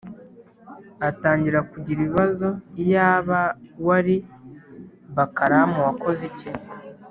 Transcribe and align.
Atangira 1.09 1.59
kugira 1.71 1.99
ibibazo 2.01 2.47
iyaba 2.83 3.41
wari 3.87 4.15
bakaram 5.15 5.71
wakoze 5.85 6.21
iki? 6.31 6.49